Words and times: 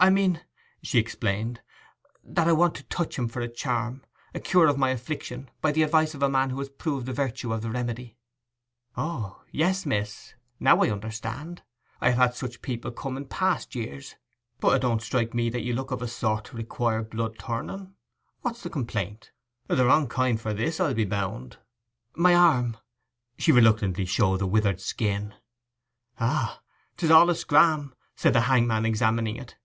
'I 0.00 0.10
mean,' 0.10 0.40
she 0.82 0.98
explained, 0.98 1.62
'that 2.24 2.48
I 2.48 2.52
want 2.52 2.74
to 2.74 2.82
touch 2.82 3.16
him 3.16 3.26
for 3.26 3.40
a 3.40 3.48
charm, 3.48 4.02
a 4.34 4.40
cure 4.40 4.66
of 4.66 4.76
an 4.76 4.82
affliction, 4.90 5.48
by 5.62 5.72
the 5.72 5.82
advice 5.82 6.14
of 6.14 6.22
a 6.22 6.28
man 6.28 6.50
who 6.50 6.58
has 6.58 6.68
proved 6.68 7.06
the 7.06 7.12
virtue 7.14 7.54
of 7.54 7.62
the 7.62 7.70
remedy.' 7.70 8.18
'O 8.98 9.42
yes, 9.50 9.86
miss! 9.86 10.34
Now 10.60 10.82
I 10.82 10.90
understand. 10.90 11.62
I've 12.02 12.16
had 12.18 12.34
such 12.34 12.60
people 12.60 12.90
come 12.90 13.16
in 13.16 13.26
past 13.26 13.74
years. 13.74 14.16
But 14.60 14.74
it 14.76 14.80
didn't 14.80 15.00
strike 15.02 15.32
me 15.32 15.48
that 15.48 15.62
you 15.62 15.72
looked 15.72 15.92
of 15.92 16.02
a 16.02 16.08
sort 16.08 16.46
to 16.46 16.56
require 16.56 17.02
blood 17.02 17.38
turning. 17.38 17.94
What's 18.42 18.62
the 18.62 18.70
complaint? 18.70 19.30
The 19.68 19.86
wrong 19.86 20.08
kind 20.08 20.38
for 20.38 20.52
this, 20.52 20.80
I'll 20.80 20.92
be 20.92 21.06
bound.' 21.06 21.56
'My 22.14 22.34
arm.' 22.34 22.76
She 23.38 23.52
reluctantly 23.52 24.04
showed 24.04 24.40
the 24.40 24.46
withered 24.48 24.80
skin. 24.82 25.34
'Ah—'tis 26.20 27.12
all 27.12 27.30
a 27.30 27.34
scram!' 27.34 27.94
said 28.16 28.34
the 28.34 28.42
hangman, 28.42 28.84
examining 28.84 29.36
it. 29.36 29.56